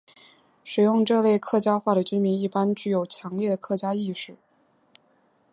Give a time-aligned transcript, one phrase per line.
[0.63, 4.35] 使用这类客家话的居民一般具有强烈的客家意识。